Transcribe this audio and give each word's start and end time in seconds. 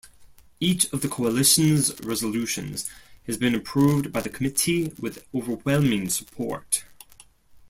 Each 0.59 0.91
of 0.91 1.01
the 1.01 1.07
Coalition's 1.07 1.93
resolutions 1.99 2.89
has 3.27 3.37
been 3.37 3.53
approved 3.53 4.11
by 4.11 4.21
the 4.21 4.29
committee 4.31 4.93
with 4.97 5.23
overwhelming 5.31 6.09
support. 6.09 6.85